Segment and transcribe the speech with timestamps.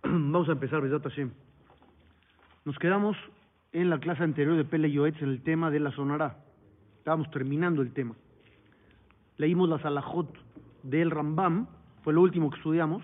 [0.02, 1.30] Vamos a empezar, Hashem.
[2.64, 3.16] Nos quedamos
[3.72, 6.38] en la clase anterior de Pele Yoetz en el tema de la sonará.
[6.98, 8.14] Estábamos terminando el tema.
[9.36, 10.34] Leímos la Salahot
[10.82, 11.66] del Rambam,
[12.02, 13.02] fue lo último que estudiamos,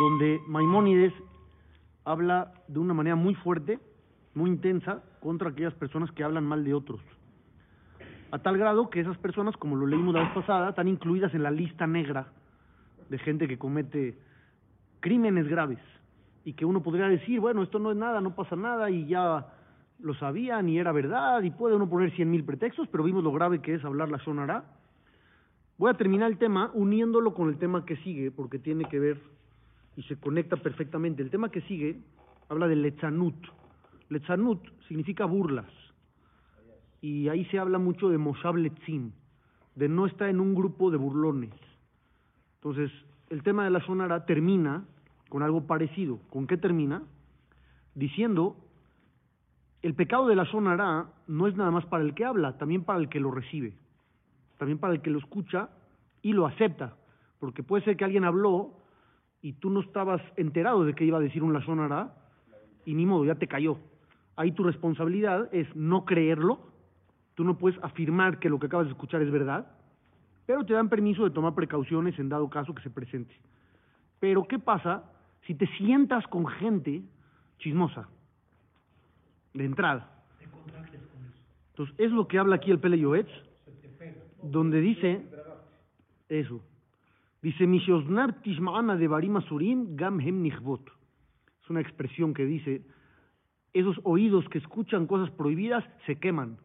[0.00, 1.12] donde Maimónides
[2.04, 3.78] habla de una manera muy fuerte,
[4.34, 7.00] muy intensa, contra aquellas personas que hablan mal de otros.
[8.32, 11.44] A tal grado que esas personas, como lo leímos la vez pasada, están incluidas en
[11.44, 12.26] la lista negra
[13.08, 14.18] de gente que comete
[15.00, 15.78] crímenes graves
[16.44, 19.46] y que uno podría decir, bueno, esto no es nada, no pasa nada y ya
[20.00, 23.32] lo sabían y era verdad y puede uno poner cien mil pretextos, pero vimos lo
[23.32, 24.64] grave que es hablar la sonará.
[25.76, 29.20] Voy a terminar el tema uniéndolo con el tema que sigue porque tiene que ver
[29.96, 31.22] y se conecta perfectamente.
[31.22, 32.00] El tema que sigue
[32.48, 33.36] habla de lechanut.
[34.08, 35.70] Lechanut significa burlas
[37.00, 39.12] y ahí se habla mucho de Moshav Letzim,
[39.74, 41.54] de no estar en un grupo de burlones.
[42.56, 42.90] Entonces,
[43.30, 44.84] el tema de la sonara termina
[45.28, 46.18] con algo parecido.
[46.30, 47.02] ¿Con qué termina?
[47.94, 48.56] Diciendo,
[49.82, 52.98] el pecado de la sonara no es nada más para el que habla, también para
[52.98, 53.74] el que lo recibe,
[54.56, 55.68] también para el que lo escucha
[56.22, 56.96] y lo acepta,
[57.38, 58.72] porque puede ser que alguien habló
[59.40, 62.14] y tú no estabas enterado de que iba a decir un la sonara
[62.84, 63.78] y ni modo, ya te cayó.
[64.34, 66.60] Ahí tu responsabilidad es no creerlo,
[67.34, 69.70] tú no puedes afirmar que lo que acabas de escuchar es verdad,
[70.46, 73.34] pero te dan permiso de tomar precauciones en dado caso que se presente.
[74.18, 75.04] Pero ¿qué pasa
[75.48, 77.02] si te sientas con gente
[77.58, 78.06] chismosa
[79.54, 80.22] de entrada?
[81.70, 83.30] Entonces, es lo que habla aquí el Pele Yoetz,
[84.42, 85.24] donde dice
[86.28, 86.60] eso.
[87.40, 90.44] Dice, Mishosnar tishma'ana de barim asurim gam hem.
[90.46, 92.82] Es una expresión que dice,
[93.72, 96.58] esos oídos que escuchan cosas prohibidas se queman.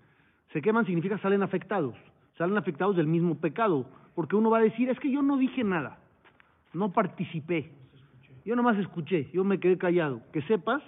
[0.52, 1.96] Se queman significa salen afectados
[2.38, 5.64] salen afectados del mismo pecado, porque uno va a decir, es que yo no dije
[5.64, 6.00] nada,
[6.74, 7.72] no participé,
[8.46, 10.82] yo nomás escuché, yo me quedé callado, que sepas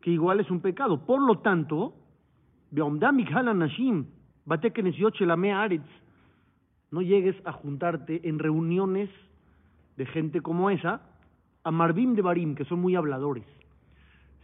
[0.00, 1.04] que igual es un pecado.
[1.04, 1.94] Por lo tanto,
[6.90, 9.10] no llegues a juntarte en reuniones
[9.96, 11.00] de gente como esa,
[11.64, 13.44] a Marvim de Barim, que son muy habladores.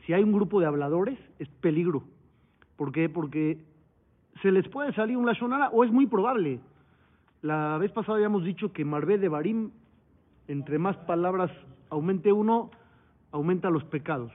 [0.05, 2.03] Si hay un grupo de habladores, es peligro.
[2.77, 3.09] ¿Por qué?
[3.09, 3.65] Porque
[4.41, 6.61] se les puede salir un lashonara o es muy probable.
[7.43, 9.71] La vez pasada habíamos dicho que Marvé de Barim,
[10.49, 11.51] entre más palabras
[11.93, 12.71] aumente uno,
[13.31, 14.33] aumenta los pecados.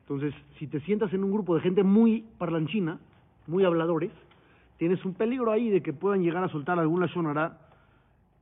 [0.00, 2.98] Entonces, si te sientas en un grupo de gente muy parlanchina,
[3.46, 4.10] muy habladores,
[4.78, 7.58] tienes un peligro ahí de que puedan llegar a soltar algún lashonara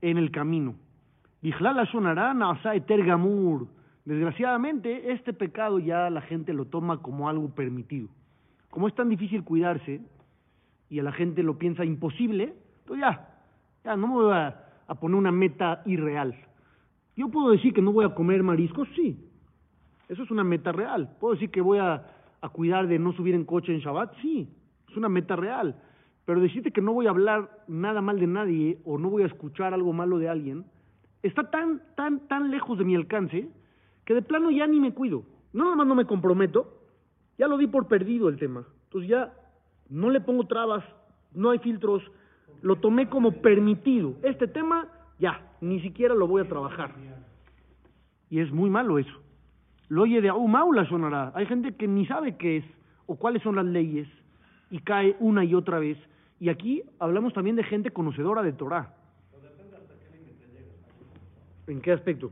[0.01, 0.75] en el camino.
[1.43, 3.67] la lashonara nasa etergamur.
[4.05, 8.09] Desgraciadamente, este pecado ya la gente lo toma como algo permitido.
[8.71, 10.01] Como es tan difícil cuidarse,
[10.89, 12.55] y a la gente lo piensa imposible,
[12.87, 13.29] pues ya,
[13.85, 14.63] ya no me voy a,
[15.01, 16.35] poner una meta irreal.
[17.17, 19.19] Yo puedo decir que no voy a comer mariscos, sí,
[20.09, 21.17] eso es una meta real.
[21.19, 22.07] Puedo decir que voy a,
[22.41, 24.49] a cuidar de no subir en coche en Shabbat, sí,
[24.89, 25.81] es una meta real.
[26.27, 29.27] Pero decirte que no voy a hablar nada mal de nadie o no voy a
[29.27, 30.65] escuchar algo malo de alguien,
[31.23, 33.49] está tan, tan, tan lejos de mi alcance
[34.05, 35.25] que de plano ya ni me cuido.
[35.53, 36.81] No nada más no me comprometo,
[37.39, 38.67] ya lo di por perdido el tema.
[38.85, 39.35] Entonces ya
[39.89, 40.85] no le pongo trabas,
[41.33, 42.03] no hay filtros,
[42.63, 44.15] lo tomé como permitido.
[44.23, 44.89] Este tema,
[45.19, 46.93] ya, ni siquiera lo voy a trabajar.
[48.29, 49.23] Y es muy malo eso.
[49.89, 51.33] Lo oye de Aumaula sonará.
[51.35, 52.65] Hay gente que ni sabe qué es
[53.07, 54.09] o cuáles son las leyes
[54.71, 55.99] y cae una y otra vez.
[56.41, 58.95] Y aquí hablamos también de gente conocedora de Torah.
[61.67, 62.31] ¿En qué aspecto?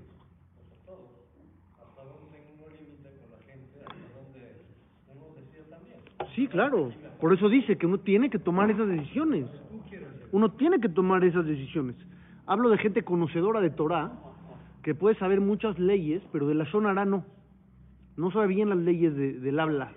[6.34, 6.92] Sí, claro.
[7.20, 9.46] Por eso dice que uno tiene que tomar esas decisiones.
[10.32, 11.96] Uno tiene que tomar esas decisiones.
[12.46, 14.12] Hablo de gente conocedora de Torah,
[14.82, 17.24] que puede saber muchas leyes, pero de la Shonara no.
[18.16, 19.92] No sabe bien las leyes de, del habla.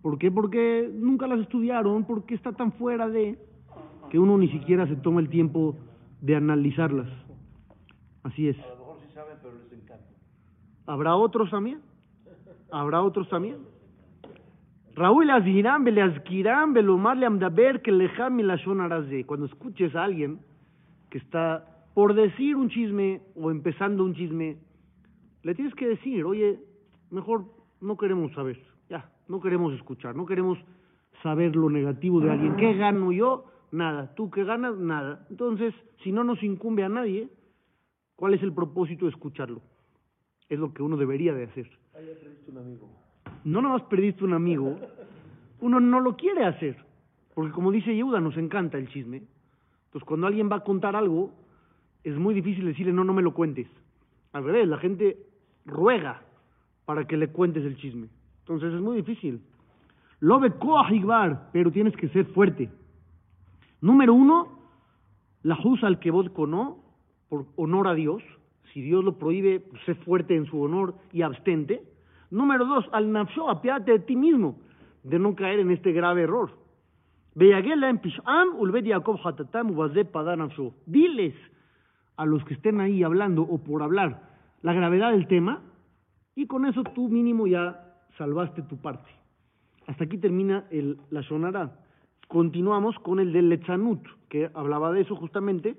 [0.00, 0.30] ¿Por qué?
[0.30, 3.38] Porque nunca las estudiaron, porque está tan fuera de
[4.10, 5.76] que uno ni siquiera se toma el tiempo
[6.20, 7.08] de analizarlas.
[8.22, 8.58] Así es.
[8.60, 10.06] A lo mejor sí saben, pero les encanta.
[10.86, 11.80] ¿Habrá otros también?
[12.70, 13.56] ¿Habrá otros también?
[14.94, 18.58] Raúl Azhiram Beleazkiram Belomar Leamdaber que lejami la
[19.26, 20.40] Cuando escuches a alguien
[21.10, 24.58] que está por decir un chisme o empezando un chisme,
[25.42, 26.58] le tienes que decir, oye,
[27.10, 27.44] mejor
[27.80, 28.60] no queremos saber,
[28.90, 30.58] ya, no queremos escuchar, no queremos
[31.22, 32.56] saber lo negativo de alguien.
[32.56, 33.46] ¿Qué gano yo?
[33.72, 34.14] Nada.
[34.14, 34.76] ¿Tú qué ganas?
[34.76, 35.26] Nada.
[35.30, 37.28] Entonces, si no nos incumbe a nadie,
[38.14, 39.62] ¿cuál es el propósito de escucharlo?
[40.48, 41.70] Es lo que uno debería de hacer.
[41.94, 42.08] Ahí
[42.48, 42.88] un amigo
[43.46, 44.76] no nomás perdiste un amigo,
[45.60, 46.76] uno no lo quiere hacer.
[47.32, 49.22] Porque como dice Yehuda, nos encanta el chisme.
[49.96, 51.32] Entonces cuando alguien va a contar algo,
[52.04, 53.66] es muy difícil decirle, no, no me lo cuentes.
[54.34, 55.16] Al revés, la gente
[55.64, 56.20] ruega
[56.84, 58.08] para que le cuentes el chisme.
[58.40, 59.40] Entonces es muy difícil.
[60.20, 60.38] Lo
[60.90, 62.68] igbar, pero tienes que ser fuerte.
[63.80, 64.58] Número uno,
[65.42, 66.76] la juz al que vos cono,
[67.30, 68.22] por honor a Dios.
[68.74, 71.82] Si Dios lo prohíbe, pues, sé fuerte en su honor y abstente.
[72.30, 74.58] Número dos, al nafsho, apiádate de ti mismo,
[75.04, 76.65] de no caer en este grave error.
[80.86, 81.34] Diles
[82.16, 84.22] a los que estén ahí hablando o por hablar
[84.62, 85.60] la gravedad del tema
[86.34, 89.10] y con eso tú mínimo ya salvaste tu parte.
[89.86, 91.78] Hasta aquí termina el, la sonará.
[92.26, 94.00] Continuamos con el del Letzanut,
[94.30, 95.76] que hablaba de eso justamente,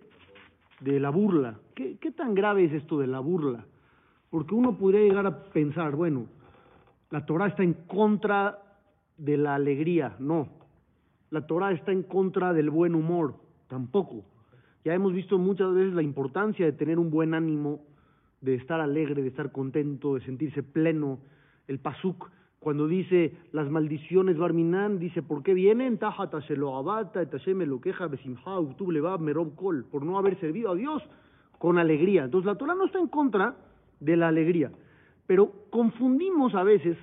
[0.82, 1.60] de la burla.
[1.74, 3.66] ¿Qué, ¿Qué tan grave es esto de la burla?
[4.30, 6.28] Porque uno podría llegar a pensar, bueno,
[7.10, 8.60] la Torah está en contra
[9.18, 10.67] de la alegría, no.
[11.30, 13.36] La Torah está en contra del buen humor,
[13.68, 14.24] tampoco.
[14.86, 17.82] Ya hemos visto muchas veces la importancia de tener un buen ánimo,
[18.40, 21.20] de estar alegre, de estar contento, de sentirse pleno.
[21.68, 22.30] El pasuk,
[22.60, 25.98] cuando dice las maldiciones Barminan, dice, ¿por qué vienen?
[25.98, 26.16] Por
[30.06, 31.04] no haber servido a Dios
[31.58, 32.24] con alegría.
[32.24, 33.56] Entonces la Torah no está en contra
[34.00, 34.72] de la alegría,
[35.26, 36.98] pero confundimos a veces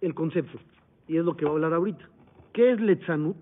[0.00, 0.58] el concepto,
[1.06, 2.08] y es lo que va a hablar ahorita.
[2.54, 3.36] ¿Qué es letzanut?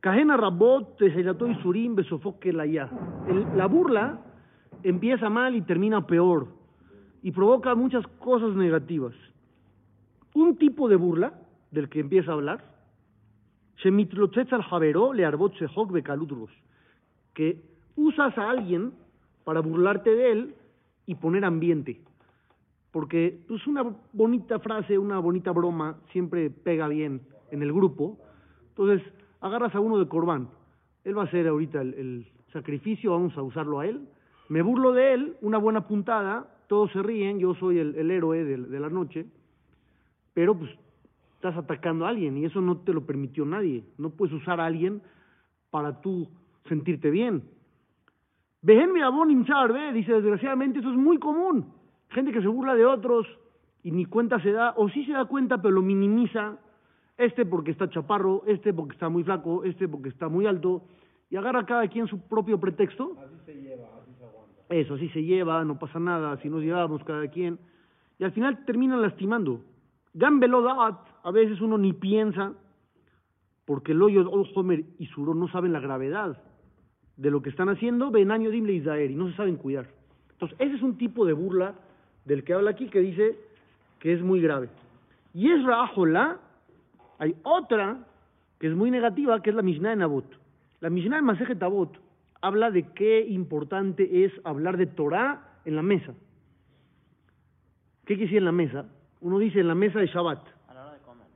[0.00, 2.66] Kahena rabot y surim besofoque la
[3.54, 4.18] La burla
[4.82, 6.48] empieza mal y termina peor
[7.22, 9.14] y provoca muchas cosas negativas.
[10.34, 11.32] Un tipo de burla
[11.70, 12.64] del que empieza a hablar,
[17.34, 17.62] que
[17.94, 18.94] usas a alguien
[19.44, 20.54] para burlarte de él
[21.06, 22.00] y poner ambiente.
[22.98, 27.20] Porque pues una bonita frase, una bonita broma siempre pega bien
[27.52, 28.18] en el grupo.
[28.70, 29.02] Entonces,
[29.40, 30.48] agarras a uno de Corbán.
[31.04, 34.08] Él va a hacer ahorita el sacrificio, vamos a usarlo a él
[34.48, 38.80] me burlo de él, una buena puntada, todos se ríen, yo soy el, héroe de,
[38.80, 39.26] la noche,
[40.34, 40.70] pero pues
[41.34, 43.84] estás atacando a alguien y eso no te lo permitió nadie.
[43.98, 45.02] No puedes usar a alguien
[45.70, 46.28] para tú
[46.68, 47.42] sentirte bien.
[48.62, 51.72] Vejen mi abón hinchar, ve, dice, desgraciadamente eso es muy común.
[52.10, 53.26] Gente que se burla de otros
[53.82, 56.58] y ni cuenta se da, o sí se da cuenta, pero lo minimiza.
[57.16, 60.82] Este porque está chaparro, este porque está muy flaco, este porque está muy alto,
[61.30, 63.16] y agarra cada quien su propio pretexto.
[63.18, 63.88] Así se lleva,
[64.68, 67.58] eso, así se lleva, no pasa nada, si nos llevamos cada quien.
[68.18, 69.62] Y al final terminan lastimando.
[70.14, 72.52] Gambelodat, a veces uno ni piensa,
[73.64, 76.40] porque el hoyo Homer y Suro no saben la gravedad
[77.16, 79.88] de lo que están haciendo, ven año Dimle Israel y no se saben cuidar.
[80.32, 81.74] Entonces, ese es un tipo de burla
[82.28, 83.38] del que habla aquí que dice
[83.98, 84.68] que es muy grave.
[85.32, 86.38] Y es Rajola,
[87.18, 88.06] hay otra
[88.60, 90.26] que es muy negativa, que es la Mishnah de Nabot.
[90.80, 91.98] La Mishnah de Masejet Tabot
[92.40, 96.12] habla de qué importante es hablar de Torah en la mesa.
[98.04, 98.86] ¿Qué quiere decir en la mesa?
[99.20, 100.46] Uno dice en la mesa de Shabbat.
[100.68, 101.26] A la hora de comer.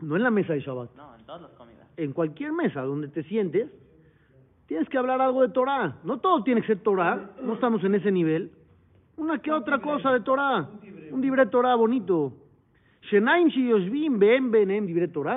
[0.00, 0.94] No en la mesa de Shabbat.
[0.96, 1.86] No, en todas las comidas.
[1.96, 3.70] En cualquier mesa donde te sientes,
[4.68, 5.96] tienes que hablar algo de Torah.
[6.04, 8.52] No todo tiene que ser Torah, no estamos en ese nivel.
[9.16, 10.68] Una que otra cosa de Torah.
[11.10, 12.34] Un libre Torah bonito.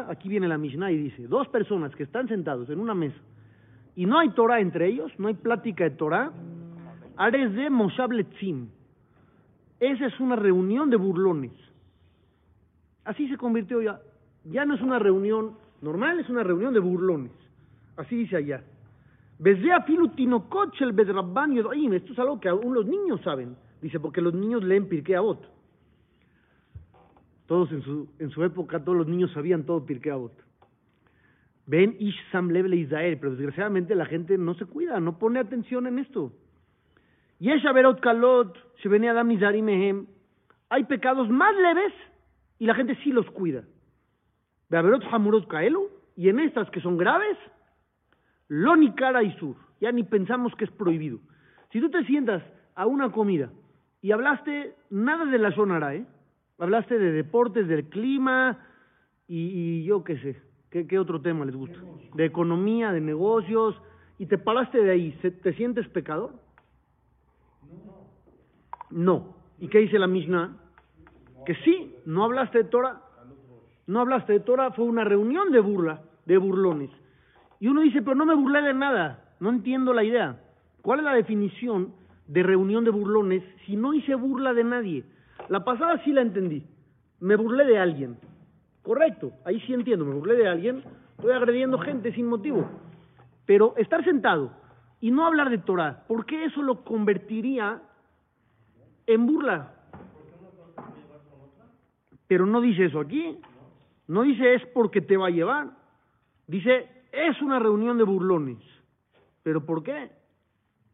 [0.09, 3.17] Aquí viene la Mishnah y dice, dos personas que están sentados en una mesa
[3.95, 6.31] y no hay Torah entre ellos, no hay plática de Torah,
[7.17, 8.67] Ares de Moshabletzim.
[9.79, 11.51] Esa es una reunión de burlones.
[13.03, 13.99] Así se convirtió ya.
[14.45, 17.31] Ya no es una reunión normal, es una reunión de burlones.
[17.97, 18.63] Así dice allá.
[21.93, 23.55] Esto es algo que aún los niños saben.
[23.81, 25.49] Dice, porque los niños leen Pirkei Avot.
[27.47, 30.33] Todos en su, en su época, todos los niños sabían todo Pirkei Avot.
[31.65, 35.87] Ven Ish Sam Level Israel, pero desgraciadamente la gente no se cuida, no pone atención
[35.87, 36.33] en esto.
[37.39, 38.55] Yesh Averot Kalot,
[38.85, 40.05] venía Adam Nizari Mehem.
[40.69, 41.93] Hay pecados más leves
[42.59, 43.63] y la gente sí los cuida.
[44.69, 45.47] De Hamurot
[46.15, 47.37] y en estas que son graves,
[48.51, 49.55] lo ni cara y sur.
[49.79, 51.19] Ya ni pensamos que es prohibido.
[51.71, 52.43] Si tú te sientas
[52.75, 53.49] a una comida
[54.01, 56.05] y hablaste nada de la sonara, ¿eh?
[56.59, 58.59] Hablaste de deportes, del clima
[59.25, 61.79] y, yo qué sé, ¿qué, otro tema les gusta?
[62.13, 63.81] De economía, de negocios,
[64.19, 66.33] y te paraste de ahí, ¿te sientes pecador?
[68.89, 69.33] No.
[69.59, 70.57] ¿Y qué dice la Mishnah?
[71.45, 73.01] Que sí, no hablaste de Torah.
[73.87, 76.91] No hablaste de Torah, fue una reunión de burla, de burlones.
[77.61, 80.41] Y uno dice, pero no me burlé de nada, no entiendo la idea.
[80.81, 81.93] ¿Cuál es la definición
[82.25, 85.03] de reunión de burlones si no hice burla de nadie?
[85.47, 86.65] La pasada sí la entendí.
[87.19, 88.17] Me burlé de alguien.
[88.81, 90.83] Correcto, ahí sí entiendo, me burlé de alguien,
[91.17, 92.67] estoy agrediendo gente sin motivo.
[93.45, 94.51] Pero estar sentado
[94.99, 97.79] y no hablar de Torah, ¿por qué eso lo convertiría
[99.05, 99.75] en burla?
[102.25, 103.37] Pero no dice eso aquí.
[104.07, 105.69] No dice es porque te va a llevar.
[106.47, 108.59] Dice es una reunión de burlones.
[109.43, 110.11] ¿Pero por qué?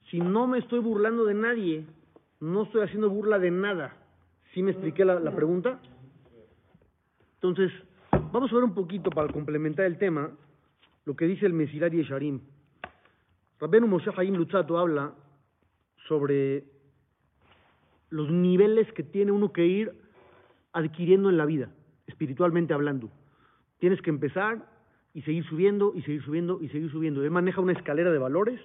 [0.09, 1.85] Si no me estoy burlando de nadie,
[2.39, 3.95] no estoy haciendo burla de nada.
[4.53, 5.79] ¿Sí me expliqué la, pregunta?
[7.35, 7.71] Entonces,
[8.31, 10.31] vamos a ver un poquito para complementar el tema
[11.05, 12.41] lo que dice el Mesilat Yesharim.
[13.59, 15.13] Rabbenu Moshe Haim Luchato habla
[16.07, 16.65] sobre
[18.09, 19.91] los niveles que tiene uno que ir
[20.73, 21.69] adquiriendo en la vida,
[22.07, 23.09] espiritualmente hablando.
[23.79, 24.65] Tienes que empezar
[25.17, 27.23] y seguir subiendo y seguir subiendo y seguir subiendo.
[27.23, 28.61] Él maneja una escalera de valores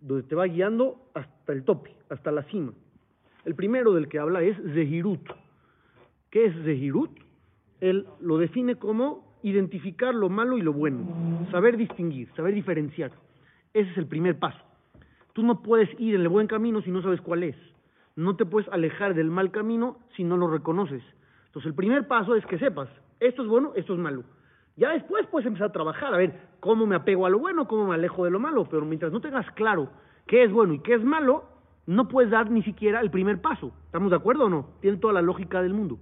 [0.00, 2.72] donde te va guiando hasta el tope, hasta la cima.
[3.44, 5.20] El primero del que habla es Zehirut.
[6.28, 7.12] ¿Qué es Zehirut?
[7.80, 13.12] Él lo define como identificar lo malo y lo bueno, saber distinguir, saber diferenciar.
[13.72, 14.58] Ese es el primer paso.
[15.34, 17.56] Tú no puedes ir en el buen camino si no sabes cuál es.
[18.16, 21.04] No te puedes alejar del mal camino si no lo reconoces.
[21.46, 22.88] Entonces el primer paso es que sepas,
[23.20, 24.24] esto es bueno, esto es malo.
[24.76, 27.86] Ya después puedes empezar a trabajar, a ver cómo me apego a lo bueno, cómo
[27.86, 29.88] me alejo de lo malo, pero mientras no tengas claro
[30.26, 31.44] qué es bueno y qué es malo,
[31.86, 33.72] no puedes dar ni siquiera el primer paso.
[33.86, 34.70] ¿Estamos de acuerdo o no?
[34.80, 35.98] Tiene toda la lógica del mundo.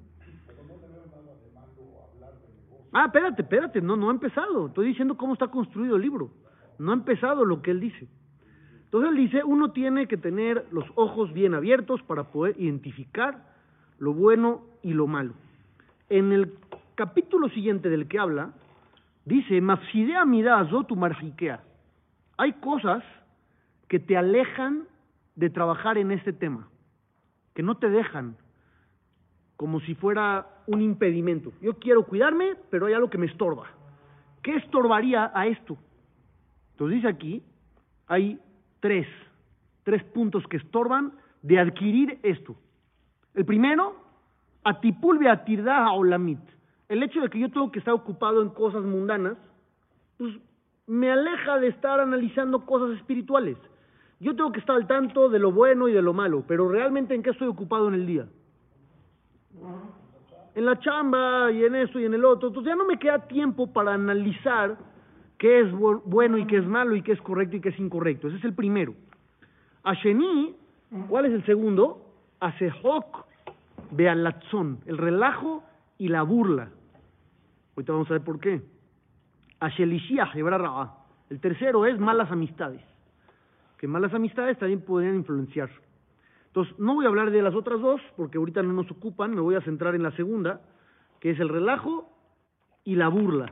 [2.93, 4.69] Ah, espérate, espérate, no, no ha empezado.
[4.69, 6.31] Estoy diciendo cómo está construido el libro.
[6.79, 8.09] No ha empezado lo que él dice.
[8.85, 13.53] Entonces él dice, uno tiene que tener los ojos bien abiertos para poder identificar
[13.99, 15.35] lo bueno y lo malo.
[16.09, 16.55] En el
[16.95, 18.53] capítulo siguiente del que habla,
[19.25, 20.25] dice, Mafsidea
[20.87, 21.63] tu marjiquea.
[22.37, 23.03] Hay cosas
[23.89, 24.87] que te alejan
[25.37, 26.69] de trabajar en este tema,
[27.55, 28.37] que no te dejan,
[29.57, 31.53] como si fuera un impedimento.
[31.61, 33.67] Yo quiero cuidarme, pero hay algo que me estorba.
[34.43, 35.77] ¿Qué estorbaría a esto?
[36.73, 37.43] Entonces dice aquí,
[38.07, 38.39] hay
[38.81, 39.07] tres,
[39.85, 41.13] tres puntos que estorban
[41.43, 42.57] de adquirir esto.
[43.35, 43.97] El primero,
[44.65, 46.41] atipul a olamit.
[46.89, 49.37] El hecho de que yo tengo que estar ocupado en cosas mundanas,
[50.19, 50.35] pues
[50.87, 53.57] me aleja de estar analizando cosas espirituales.
[54.21, 57.15] Yo tengo que estar al tanto de lo bueno y de lo malo, pero realmente
[57.15, 58.27] en qué estoy ocupado en el día
[60.55, 62.49] en la chamba y en eso y en el otro.
[62.49, 64.77] Entonces ya no me queda tiempo para analizar
[65.39, 68.29] qué es bueno y qué es malo y qué es correcto y qué es incorrecto.
[68.29, 68.95] Ese es el primero.
[69.83, 70.55] Asheni,
[71.09, 72.01] ¿cuál es el segundo?
[72.41, 73.27] Asehok
[73.91, 75.63] bealatzón, el relajo
[75.99, 76.71] y la burla.
[77.77, 78.63] Ahorita vamos a ver por qué.
[81.31, 82.83] El tercero es malas amistades.
[83.79, 85.71] Que malas amistades también pueden influenciar.
[86.47, 89.41] Entonces, no voy a hablar de las otras dos, porque ahorita no nos ocupan, me
[89.41, 90.61] voy a centrar en la segunda,
[91.19, 92.09] que es el relajo
[92.85, 93.51] y la burla.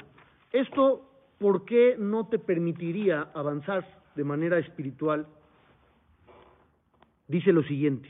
[0.52, 5.26] Esto, ¿por qué no te permitiría avanzar de manera espiritual?
[7.26, 8.08] Dice lo siguiente,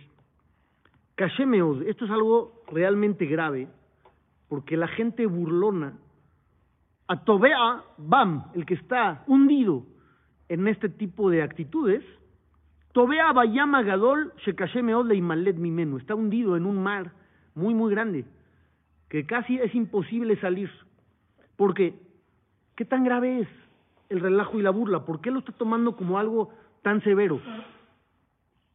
[1.15, 3.69] Kashemeos, esto es algo realmente grave,
[4.53, 5.95] porque la gente burlona,
[7.09, 9.87] a Tobea Bam, el que está hundido
[10.51, 12.05] en este tipo de actitudes,
[12.93, 14.35] Tobea Bayama Gadol
[15.15, 15.97] y Malet Mimenu.
[15.97, 17.13] Está hundido en un mar
[17.55, 18.27] muy, muy grande,
[19.09, 20.71] que casi es imposible salir.
[21.57, 21.95] Porque,
[22.77, 23.49] ¿qué tan grave es
[24.11, 25.07] el relajo y la burla?
[25.07, 26.51] ¿Por qué lo está tomando como algo
[26.83, 27.41] tan severo?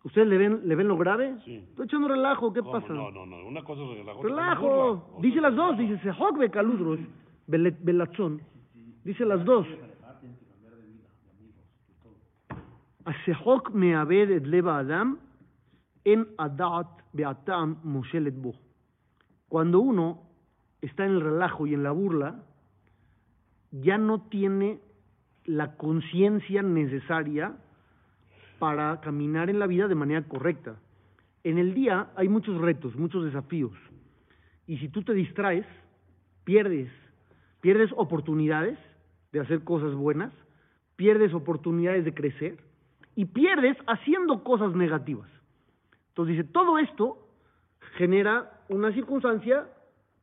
[0.04, 1.36] ¿Ustedes le ven, le ven lo grave?
[1.44, 1.56] Sí.
[1.56, 2.94] Estoy echando relajo, ¿qué pasa?
[2.94, 4.24] No, no, no, una cosa es relajo.
[4.24, 5.20] Relajo.
[5.22, 7.00] Dice las dos, dice Sehok Caludros,
[7.48, 8.42] Belachón.
[9.04, 9.66] Dice las dos.
[14.68, 15.20] Adam
[16.04, 18.54] en Adat Beatam Moshelet Bo.
[19.50, 20.24] Cuando uno
[20.82, 22.44] está en el relajo y en la burla,
[23.72, 24.80] ya no tiene
[25.46, 27.58] la conciencia necesaria
[28.60, 30.76] para caminar en la vida de manera correcta.
[31.44, 33.72] En el día hay muchos retos, muchos desafíos.
[34.66, 35.66] Y si tú te distraes,
[36.44, 36.90] pierdes,
[37.62, 38.78] pierdes oportunidades
[39.32, 40.34] de hacer cosas buenas,
[40.96, 42.58] pierdes oportunidades de crecer
[43.16, 45.30] y pierdes haciendo cosas negativas.
[46.10, 47.28] Entonces dice, todo esto
[47.98, 49.68] genera una circunstancia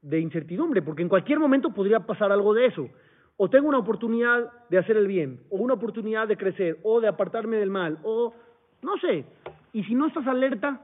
[0.03, 2.88] de incertidumbre, porque en cualquier momento podría pasar algo de eso.
[3.37, 7.09] O tengo una oportunidad de hacer el bien, o una oportunidad de crecer, o de
[7.09, 8.33] apartarme del mal, o
[8.83, 9.25] no sé.
[9.73, 10.81] Y si no estás alerta,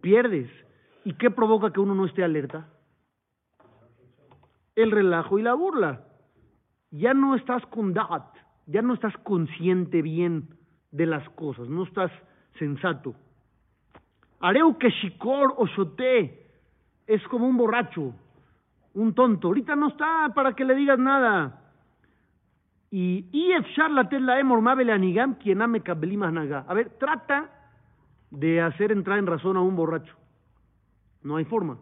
[0.00, 0.50] pierdes.
[1.04, 2.68] ¿Y qué provoca que uno no esté alerta?
[4.74, 6.04] El relajo y la burla.
[6.90, 8.34] Ya no estás con dat,
[8.66, 10.48] ya no estás consciente bien
[10.90, 12.10] de las cosas, no estás
[12.58, 13.14] sensato.
[14.40, 16.46] Areu que shikor o shoté
[17.06, 18.12] es como un borracho,
[18.94, 19.48] un tonto.
[19.48, 21.60] Ahorita no está para que le digas nada.
[22.90, 23.26] Y
[25.38, 25.82] quien ame.
[26.68, 27.50] A ver, trata
[28.30, 30.14] de hacer entrar en razón a un borracho.
[31.22, 31.78] No hay forma,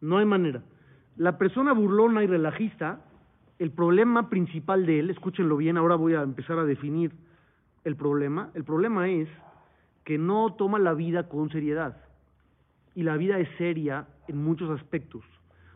[0.00, 0.62] no hay manera.
[1.16, 3.00] La persona burlona y relajista,
[3.58, 7.12] el problema principal de él, escúchenlo bien, ahora voy a empezar a definir
[7.84, 8.50] el problema.
[8.54, 9.28] El problema es
[10.04, 11.96] que no toma la vida con seriedad.
[12.94, 15.22] Y la vida es seria en muchos aspectos.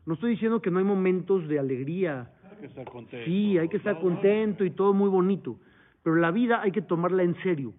[0.06, 2.30] No estoy diciendo que no hay momentos de alegría.
[2.50, 3.26] Hay que estar contento.
[3.26, 5.58] Sí, hay que estar contento y todo muy bonito.
[6.02, 7.74] Pero la vida hay que tomarla en serio.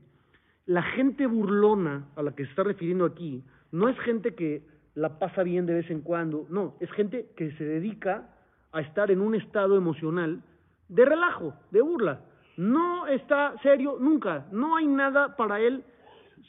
[0.66, 4.64] La gente burlona a la que se está refiriendo aquí no es gente que
[4.96, 8.30] la pasa bien de vez en cuando, no, es gente que se dedica
[8.72, 10.42] a estar en un estado emocional
[10.90, 12.22] de relajo, de burla.
[12.58, 15.84] No está serio nunca, no hay nada para él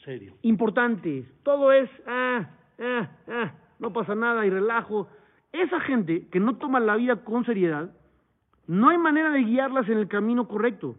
[0.03, 0.33] Serio.
[0.41, 1.25] importante.
[1.43, 5.07] Todo es, ah, ah, ah, no pasa nada y relajo.
[5.51, 7.89] Esa gente que no toma la vida con seriedad,
[8.67, 10.95] no hay manera de guiarlas en el camino correcto.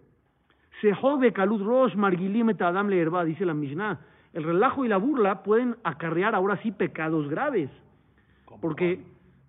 [0.80, 4.00] Se jode Kalud Rosh, Margilim Adam Leherba, dice la Mishnah.
[4.32, 7.70] El relajo y la burla pueden acarrear ahora sí pecados graves.
[8.60, 9.04] Porque,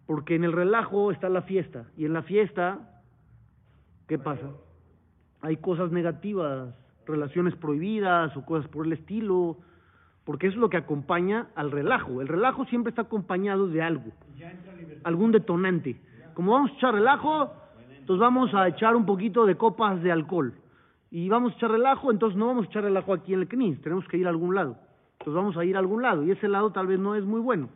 [0.06, 1.86] porque en el relajo está la fiesta.
[1.98, 3.02] Y en la fiesta,
[4.08, 4.52] ¿qué pasa?
[5.42, 9.58] Hay cosas negativas, relaciones prohibidas o cosas por el estilo.
[10.32, 12.22] Porque eso es lo que acompaña al relajo.
[12.22, 14.14] El relajo siempre está acompañado de algo.
[15.04, 16.00] Algún detonante.
[16.36, 17.52] Como vamos a echar relajo,
[18.00, 20.54] entonces vamos a echar un poquito de copas de alcohol.
[21.10, 23.82] Y vamos a echar relajo, entonces no vamos a echar relajo aquí en el CNIS,
[23.82, 24.78] tenemos que ir a algún lado.
[25.20, 27.42] Entonces vamos a ir a algún lado y ese lado tal vez no es muy
[27.42, 27.68] bueno.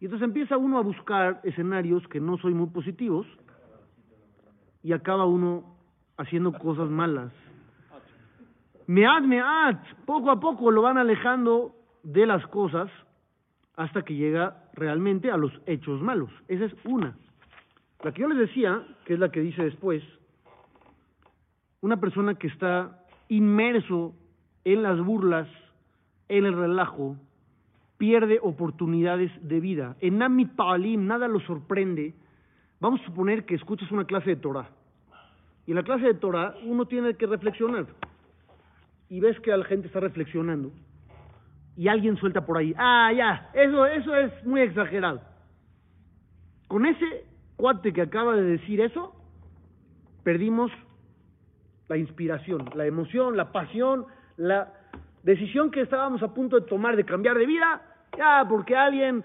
[0.00, 3.24] Y entonces empieza uno a buscar escenarios que no son muy positivos
[4.82, 5.76] y acaba uno
[6.16, 7.30] haciendo cosas malas.
[8.88, 12.90] Meat, meat, poco a poco lo van alejando de las cosas
[13.76, 16.30] hasta que llega realmente a los hechos malos.
[16.48, 17.16] Esa es una.
[18.02, 20.02] La que yo les decía, que es la que dice después,
[21.80, 24.14] una persona que está inmerso
[24.64, 25.48] en las burlas,
[26.28, 27.16] en el relajo,
[27.96, 29.96] pierde oportunidades de vida.
[30.00, 32.14] En Namit Pa'alim nada lo sorprende.
[32.80, 34.68] Vamos a suponer que escuchas una clase de Torah.
[35.66, 37.86] Y en la clase de Torah uno tiene que reflexionar.
[39.08, 40.70] Y ves que la gente está reflexionando.
[41.80, 45.22] Y alguien suelta por ahí, ah, ya, eso, eso es muy exagerado.
[46.68, 47.24] Con ese
[47.56, 49.14] cuate que acaba de decir eso,
[50.22, 50.70] perdimos
[51.88, 54.04] la inspiración, la emoción, la pasión,
[54.36, 54.74] la
[55.22, 57.80] decisión que estábamos a punto de tomar de cambiar de vida,
[58.14, 59.24] ya porque alguien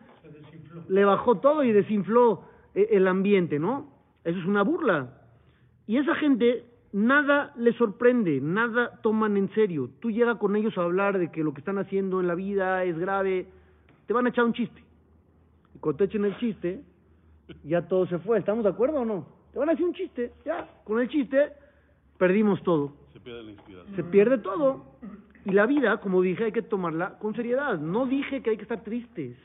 [0.87, 3.91] le bajó todo y desinfló eh, el ambiente, ¿no?
[4.23, 5.09] Eso es una burla.
[5.87, 6.63] Y esa gente
[6.95, 9.89] nada le sorprende, nada toman en serio.
[9.99, 12.85] Tú llegas con ellos a hablar de que lo que están haciendo en la vida
[12.85, 13.47] es grave,
[14.07, 14.81] te van a echar un chiste.
[15.75, 16.81] Y cuando te echen el chiste,
[17.65, 18.39] ya todo se fue.
[18.39, 19.27] ¿Estamos de acuerdo o no?
[19.51, 20.69] Te van a hacer un chiste, ya.
[20.85, 21.51] Con el chiste
[22.17, 22.93] perdimos todo.
[23.11, 23.95] Se pierde la inspiración.
[23.97, 24.85] Se pierde todo.
[25.43, 27.77] Y la vida, como dije, hay que tomarla con seriedad.
[27.77, 29.35] No dije que hay que estar tristes.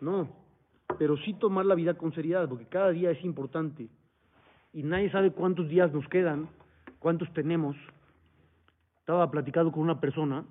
[0.00, 0.26] No.
[0.98, 3.88] Pero sí tomar la vida con seriedad, porque cada día es importante.
[4.72, 6.48] Y nadie sabe cuántos días nos quedan,
[6.98, 7.76] cuántos tenemos.
[9.00, 10.44] Estaba platicando con una persona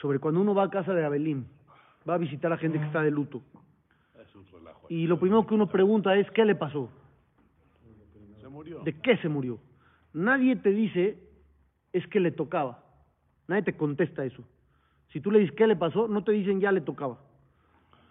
[0.00, 1.46] sobre cuando uno va a casa de Abelín,
[2.08, 3.40] va a visitar a gente que está de luto.
[4.20, 4.86] Es un relajo.
[4.88, 6.90] Y lo primero que uno pregunta es, ¿qué le pasó?
[8.40, 8.80] Se murió.
[8.80, 9.58] ¿De qué se murió?
[10.12, 11.18] Nadie te dice,
[11.92, 12.84] es que le tocaba.
[13.46, 14.44] Nadie te contesta eso.
[15.12, 16.08] Si tú le dices, ¿qué le pasó?
[16.08, 17.18] No te dicen, ya le tocaba.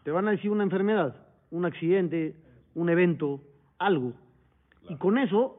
[0.04, 1.16] Te van a decir una enfermedad,
[1.52, 2.36] un accidente,
[2.74, 3.42] un evento,
[3.78, 4.14] algo.
[4.90, 5.58] Y con eso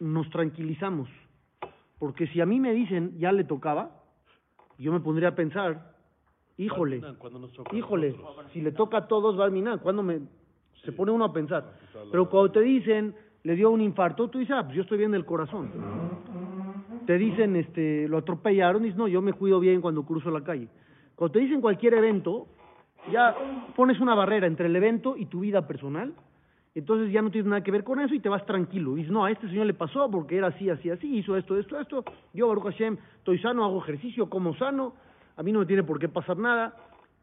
[0.00, 1.08] nos tranquilizamos.
[1.98, 3.90] Porque si a mí me dicen, ya le tocaba,
[4.78, 5.94] yo me pondría a pensar,
[6.56, 8.16] híjole, Cuando- cuando nos toca a híjole,
[8.52, 9.80] si le toca a todos va a minar.
[9.80, 10.18] ¿Cuándo me,
[10.82, 10.90] se Sí.
[10.92, 11.74] pone uno a pensar?
[12.10, 15.12] Pero cuando te dicen, le dio un infarto, tú dices, ah, pues yo estoy bien
[15.12, 15.70] del corazón.
[17.06, 20.68] Te dicen, este, lo atropellaron, dices, no, yo me cuido bien cuando cruzo la calle.
[21.14, 22.46] Cuando te dicen cualquier evento,
[23.12, 23.34] ya
[23.76, 26.14] pones una barrera entre el evento y tu vida personal,
[26.74, 28.94] entonces ya no tienes nada que ver con eso y te vas tranquilo.
[28.94, 31.78] Dices, no, a este señor le pasó porque era así, así, así, hizo esto, esto,
[31.78, 32.04] esto.
[32.32, 34.94] Yo, Baruch Hashem, estoy sano, hago ejercicio, como sano,
[35.36, 36.74] a mí no me tiene por qué pasar nada.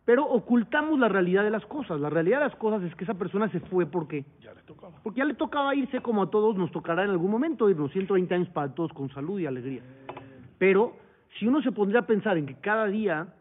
[0.05, 1.99] Pero ocultamos la realidad de las cosas.
[1.99, 4.93] La realidad de las cosas es que esa persona se fue porque Ya le tocaba.
[5.03, 8.33] porque ya le tocaba irse como a todos nos tocará en algún momento, irnos 120
[8.33, 9.81] años para todos con salud y alegría.
[10.57, 10.95] Pero
[11.37, 13.33] si uno se pondría a pensar en que cada día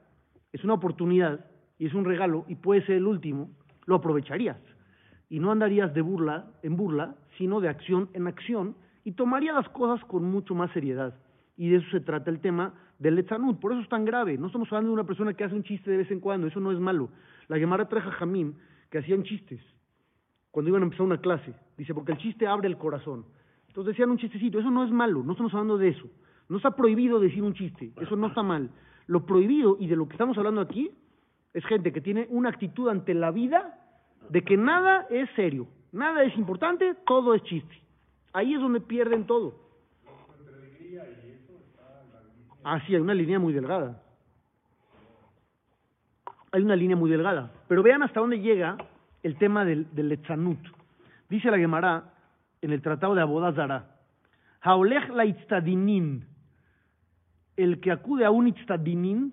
[0.53, 1.45] es una oportunidad
[1.79, 3.51] y es un regalo y puede ser el último,
[3.87, 4.59] lo aprovecharías.
[5.29, 9.69] Y no andarías de burla en burla, sino de acción en acción y tomarías las
[9.71, 11.15] cosas con mucho más seriedad.
[11.57, 13.57] Y de eso se trata el tema del Letzanud.
[13.57, 14.39] Por eso es tan grave.
[14.39, 16.47] No estamos hablando de una persona que hace un chiste de vez en cuando.
[16.47, 17.11] Eso no es malo.
[17.49, 18.57] La Gemara trae a Jamín
[18.91, 19.61] que hacían chistes
[20.51, 21.55] cuando iban a empezar una clase.
[21.77, 23.25] Dice, porque el chiste abre el corazón.
[23.69, 26.09] Entonces decían un chistecito, eso no es malo, no estamos hablando de eso.
[26.49, 28.71] No está prohibido decir un chiste, eso no está mal.
[29.07, 30.91] Lo prohibido y de lo que estamos hablando aquí
[31.55, 33.78] es gente que tiene una actitud ante la vida
[34.29, 37.83] de que nada es serio, nada es importante, todo es chiste.
[38.33, 39.55] Ahí es donde pierden todo.
[42.65, 44.03] Ah, sí, hay una línea muy delgada.
[46.53, 47.53] Hay una línea muy delgada.
[47.69, 48.77] Pero vean hasta dónde llega
[49.23, 50.59] el tema del, del letzanut.
[51.29, 52.13] Dice la Gemara
[52.61, 53.97] en el Tratado de Abodazara,
[54.61, 56.27] Haolech la itztadinin,
[57.57, 59.33] el que acude a un itztadinin,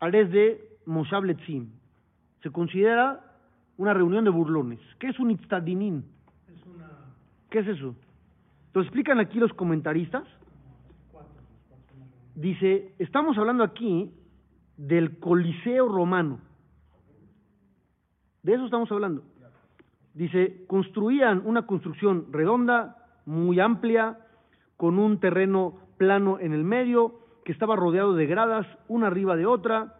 [0.00, 1.70] es de Moshav Letzim.
[2.42, 3.27] Se considera
[3.78, 4.80] una reunión de burlones.
[4.98, 6.04] ¿Qué es un itztadinin?
[7.48, 7.94] ¿Qué es eso?
[8.74, 10.24] Lo explican aquí los comentaristas.
[12.34, 14.12] Dice, estamos hablando aquí
[14.76, 16.40] del Coliseo romano.
[18.42, 19.22] De eso estamos hablando.
[20.14, 24.18] Dice, construían una construcción redonda, muy amplia,
[24.76, 29.46] con un terreno plano en el medio, que estaba rodeado de gradas, una arriba de
[29.46, 29.96] otra.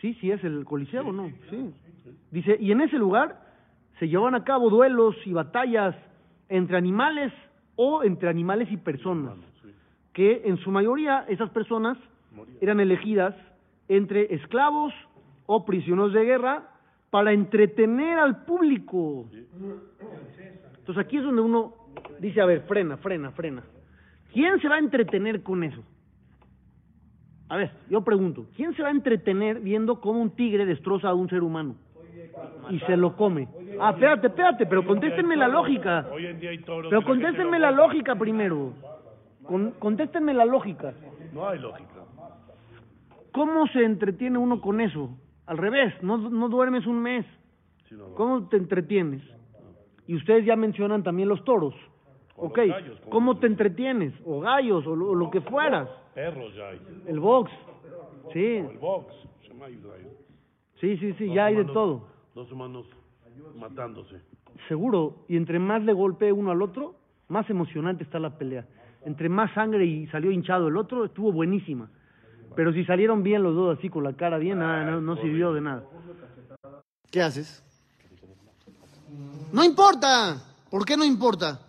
[0.00, 1.30] Sí, sí es el Coliseo, ¿no?
[1.50, 1.74] Sí.
[2.30, 3.40] Dice, y en ese lugar
[3.98, 5.94] se llevaban a cabo duelos y batallas
[6.48, 7.32] entre animales
[7.76, 9.36] o entre animales y personas,
[10.12, 11.96] que en su mayoría esas personas
[12.60, 13.34] eran elegidas
[13.88, 14.92] entre esclavos
[15.46, 16.68] o prisioneros de guerra
[17.10, 19.28] para entretener al público.
[20.78, 21.74] Entonces aquí es donde uno
[22.20, 23.62] dice, a ver, frena, frena, frena.
[24.32, 25.82] ¿Quién se va a entretener con eso?
[27.48, 31.14] A ver, yo pregunto, ¿quién se va a entretener viendo cómo un tigre destroza a
[31.14, 31.76] un ser humano?
[32.70, 33.48] Y se lo come.
[33.80, 36.06] Ah, espérate, espérate, pero contéstenme la lógica.
[36.12, 38.72] Hoy en día hay toros Pero contéstenme la lógica primero.
[39.44, 40.92] Con- contéstenme la lógica.
[41.32, 41.88] No hay lógica.
[43.32, 45.10] ¿Cómo se entretiene uno con eso?
[45.46, 47.24] Al revés, no, no duermes un mes.
[48.16, 49.22] ¿Cómo te entretienes?
[50.06, 51.74] Y ustedes ya mencionan también los toros.
[52.36, 54.12] Ok, gallos, ¿cómo te entretienes?
[54.24, 55.88] O gallos, o lo, o lo que fueras.
[56.14, 56.80] Perros ya hay.
[57.06, 57.50] El box.
[58.32, 59.14] Sí, El box.
[60.80, 62.06] Sí, sí, sí, ya hay de todo.
[62.38, 62.86] Dos humanos
[63.56, 64.22] matándose.
[64.68, 65.24] Seguro.
[65.28, 66.94] Y entre más le golpee uno al otro,
[67.26, 68.64] más emocionante está la pelea.
[69.04, 71.90] Entre más sangre y salió hinchado el otro, estuvo buenísima.
[72.54, 75.52] Pero si salieron bien los dos así con la cara bien, nada, no, no sirvió
[75.52, 75.82] de nada.
[77.10, 77.60] ¿Qué haces?
[79.52, 80.40] No importa.
[80.70, 81.60] ¿Por qué no importa?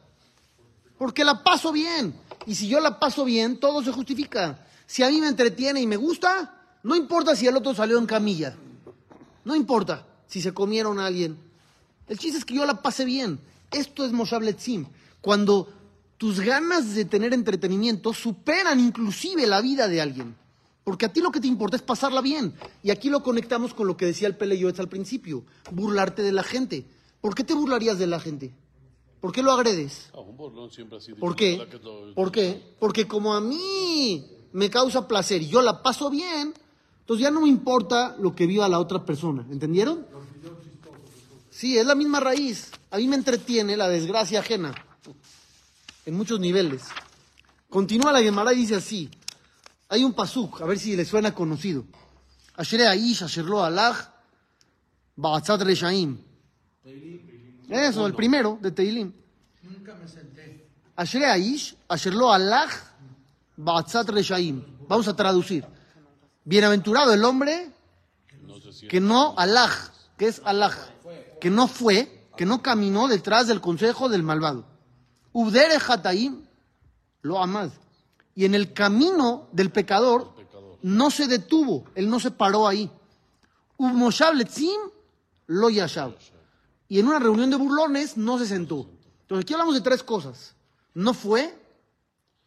[1.00, 2.14] Porque la paso bien.
[2.46, 4.60] Y si yo la paso bien, todo se justifica.
[4.86, 8.06] Si a mí me entretiene y me gusta, no importa si el otro salió en
[8.06, 8.56] camilla.
[9.44, 11.38] No importa si se comieron a alguien.
[12.08, 13.40] El chiste es que yo la pase bien.
[13.72, 14.86] Esto es Moshav Letzim.
[15.22, 15.68] Cuando
[16.18, 20.36] tus ganas de tener entretenimiento superan inclusive la vida de alguien.
[20.84, 22.54] Porque a ti lo que te importa es pasarla bien.
[22.82, 25.44] Y aquí lo conectamos con lo que decía el Pele Yoetz al principio.
[25.72, 26.86] Burlarte de la gente.
[27.22, 28.54] ¿Por qué te burlarías de la gente?
[29.20, 30.10] ¿Por qué lo agredes?
[30.14, 31.14] Ah, un burlón siempre así.
[31.14, 31.68] ¿Por qué?
[32.16, 32.76] ¿Por qué?
[32.80, 36.54] Porque como a mí me causa placer y yo la paso bien,
[37.10, 39.44] entonces ya no me importa lo que viva la otra persona.
[39.50, 40.06] ¿Entendieron?
[41.50, 42.70] Sí, es la misma raíz.
[42.92, 44.76] A mí me entretiene la desgracia ajena.
[46.06, 46.84] En muchos niveles.
[47.68, 49.10] Continúa la Gemara y dice así.
[49.88, 51.84] Hay un pasuk, a ver si le suena conocido.
[52.54, 53.98] Asher Aish, Asher lo alaj,
[55.16, 56.16] Ba'atzat Reshaim.
[57.70, 59.12] Eso, el primero de Teilim.
[60.96, 62.70] Asher Aish, Asher lo alaj,
[63.58, 64.64] Ba'atzat Reshaim.
[64.88, 65.79] Vamos a traducir.
[66.50, 67.72] Bienaventurado el hombre
[68.90, 70.76] que no alaj, que es alaj,
[71.40, 74.66] que no fue, que no caminó detrás del consejo del malvado.
[75.32, 76.44] Ubdere Hataim
[77.22, 77.70] lo amad.
[78.34, 80.34] Y en el camino del pecador
[80.82, 82.90] no se detuvo, él no se paró ahí.
[84.34, 84.80] Letzim
[85.46, 86.16] lo yashav.
[86.88, 88.90] Y en una reunión de burlones no se sentó.
[89.22, 90.56] Entonces aquí hablamos de tres cosas.
[90.96, 91.56] No fue,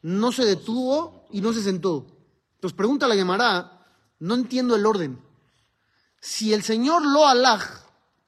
[0.03, 2.05] no se detuvo y no se sentó.
[2.57, 3.72] Entonces pregunta la Gemara,
[4.23, 5.19] no entiendo el orden.
[6.21, 7.65] Si el Señor lo alaj,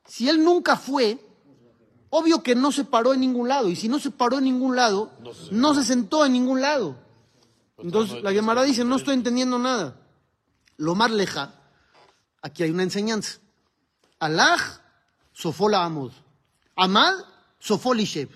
[0.07, 1.25] si él nunca fue,
[2.11, 3.69] obvio que no se paró en ningún lado.
[3.69, 5.13] Y si no se paró en ningún lado,
[5.53, 6.99] no se sentó en ningún lado.
[7.79, 9.97] Entonces la Gemara dice, no estoy entendiendo nada.
[10.77, 11.55] Lo más leja,
[12.43, 13.39] aquí hay una enseñanza.
[14.19, 14.81] Alaj,
[15.33, 16.11] sofó la amod.
[16.75, 17.15] Amad,
[17.61, 18.31] sofó lishev.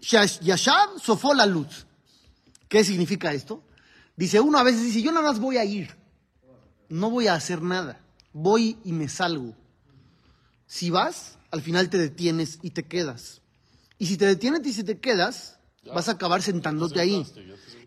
[0.00, 1.86] Shash- Yashab, sofó la luz.
[2.68, 3.62] ¿Qué significa esto?
[4.16, 6.05] Dice uno a veces dice, yo nada más voy a ir.
[6.88, 8.00] No voy a hacer nada.
[8.32, 9.54] Voy y me salgo.
[10.66, 13.40] Si vas, al final te detienes y te quedas.
[13.98, 15.58] Y si te detienes y si te quedas,
[15.94, 17.26] vas a acabar sentándote ahí.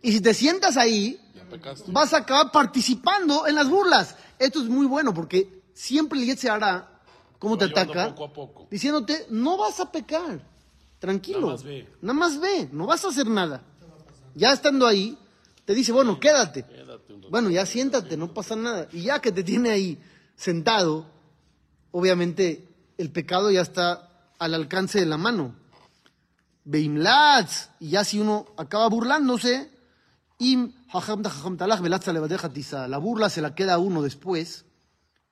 [0.02, 1.20] Y si te sientas ahí,
[1.88, 4.16] vas a acabar participando en las burlas.
[4.38, 7.00] Esto es muy bueno porque siempre el se hará
[7.38, 8.68] cómo te ataca, poco a poco.
[8.70, 10.42] diciéndote, no vas a pecar.
[11.00, 11.40] Tranquilo.
[11.40, 11.88] Nada más ve.
[12.02, 13.62] Nada más ve, no vas a hacer nada.
[14.36, 15.18] Ya estando ahí,
[15.70, 16.66] te dice, bueno, quédate.
[17.30, 18.88] Bueno, ya siéntate, no pasa nada.
[18.92, 20.00] Y ya que te tiene ahí
[20.36, 21.06] sentado,
[21.92, 25.54] obviamente el pecado ya está al alcance de la mano.
[26.64, 29.70] Beimlatz, y ya si uno acaba burlándose,
[30.40, 34.66] im la burla se la queda a uno después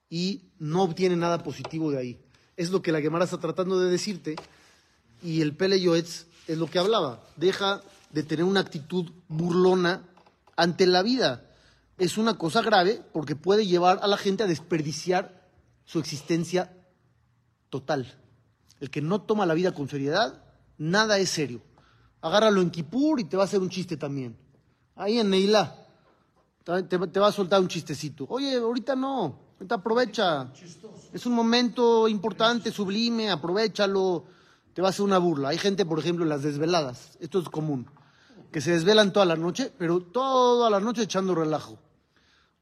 [0.08, 2.20] y no obtiene nada positivo de ahí.
[2.56, 4.36] Es lo que la Gemara está tratando de decirte
[5.24, 7.24] y el Pele Yoetz es lo que hablaba.
[7.38, 10.04] Deja de tener una actitud burlona
[10.58, 11.46] ante la vida.
[11.98, 15.48] Es una cosa grave porque puede llevar a la gente a desperdiciar
[15.86, 16.74] su existencia
[17.70, 18.14] total.
[18.80, 20.44] El que no toma la vida con seriedad,
[20.78, 21.62] nada es serio.
[22.22, 24.38] Agárralo en Kipur y te va a hacer un chiste también.
[24.96, 25.76] Ahí en Neilá,
[26.64, 28.26] te, te- va a soltar un chistecito.
[28.30, 30.52] Oye, ahorita no, ahorita aprovecha.
[31.14, 34.26] Es un momento importante, sublime, aprovechalo.
[34.74, 35.50] Te va a hacer una burla.
[35.50, 37.90] Hay gente, por ejemplo, en las desveladas, esto es común,
[38.52, 41.78] que se desvelan toda la noche, pero toda la noche echando relajo.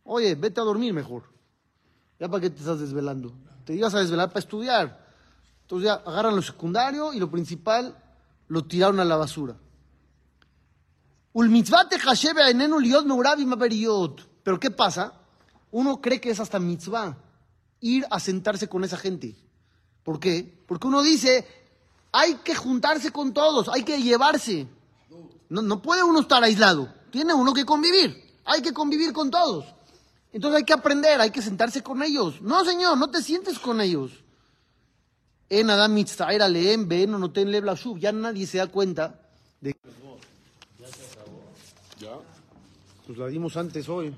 [0.03, 1.23] Oye, vete a dormir mejor.
[2.19, 3.33] ¿Ya para qué te estás desvelando?
[3.65, 5.05] Te ibas a desvelar para estudiar.
[5.61, 7.97] Entonces ya agarran lo secundario y lo principal
[8.47, 9.55] lo tiraron a la basura.
[14.43, 15.13] Pero ¿qué pasa?
[15.71, 17.17] Uno cree que es hasta mitzvah
[17.81, 19.35] ir a sentarse con esa gente.
[20.03, 20.63] ¿Por qué?
[20.67, 21.45] Porque uno dice,
[22.11, 24.67] hay que juntarse con todos, hay que llevarse.
[25.49, 29.65] No, no puede uno estar aislado, tiene uno que convivir, hay que convivir con todos.
[30.31, 32.41] Entonces hay que aprender, hay que sentarse con ellos.
[32.41, 34.11] No, señor, no te sientes con ellos.
[35.49, 37.51] En Adam Mitztaer Aleem, Ben, no ten.
[37.99, 39.19] Ya nadie se da cuenta
[39.61, 39.75] de
[41.99, 42.17] ¿Ya?
[43.05, 44.15] Pues la dimos antes hoy.